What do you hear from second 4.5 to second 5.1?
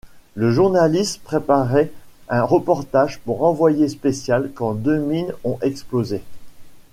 quand deux